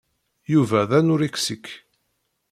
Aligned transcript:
Yuba 0.51 0.79
d 0.89 0.91
anuriksik. 0.97 1.65